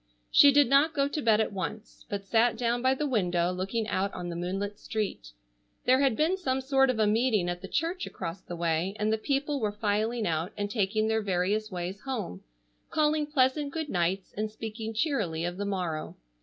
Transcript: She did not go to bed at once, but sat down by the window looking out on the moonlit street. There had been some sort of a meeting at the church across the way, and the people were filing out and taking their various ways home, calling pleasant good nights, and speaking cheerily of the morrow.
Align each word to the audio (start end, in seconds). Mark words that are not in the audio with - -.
She 0.31 0.51
did 0.51 0.67
not 0.67 0.95
go 0.95 1.07
to 1.07 1.21
bed 1.21 1.39
at 1.41 1.53
once, 1.53 2.07
but 2.09 2.25
sat 2.25 2.57
down 2.57 2.81
by 2.81 2.95
the 2.95 3.05
window 3.05 3.51
looking 3.51 3.87
out 3.87 4.11
on 4.15 4.29
the 4.29 4.35
moonlit 4.35 4.79
street. 4.79 5.31
There 5.85 5.99
had 6.01 6.15
been 6.15 6.37
some 6.37 6.59
sort 6.59 6.89
of 6.89 6.97
a 6.97 7.05
meeting 7.05 7.47
at 7.47 7.61
the 7.61 7.67
church 7.67 8.07
across 8.07 8.41
the 8.41 8.55
way, 8.55 8.95
and 8.97 9.13
the 9.13 9.19
people 9.19 9.59
were 9.59 9.71
filing 9.71 10.25
out 10.25 10.53
and 10.57 10.71
taking 10.71 11.07
their 11.07 11.21
various 11.21 11.69
ways 11.71 11.99
home, 12.01 12.41
calling 12.89 13.27
pleasant 13.27 13.71
good 13.73 13.89
nights, 13.89 14.33
and 14.35 14.49
speaking 14.49 14.95
cheerily 14.95 15.45
of 15.45 15.57
the 15.57 15.65
morrow. 15.65 16.15